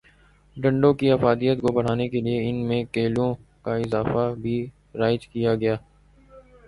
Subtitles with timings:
[0.57, 3.29] ڈنڈوں کی افادیت کو بڑھانے کیلئے ان میں کیلوں
[3.63, 4.57] کا استعمال بھی
[4.95, 5.75] رائج کیا گیا۔